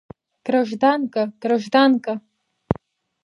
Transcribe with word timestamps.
Гражданка, 0.47 1.23
гражданка! 1.43 2.13